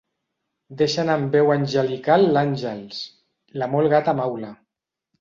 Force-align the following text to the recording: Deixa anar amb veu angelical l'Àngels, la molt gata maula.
Deixa 0.79 0.97
anar 1.03 1.17
amb 1.19 1.35
veu 1.37 1.53
angelical 1.57 2.27
l'Àngels, 2.39 3.05
la 3.63 3.71
molt 3.79 3.97
gata 3.97 4.21
maula. 4.25 4.55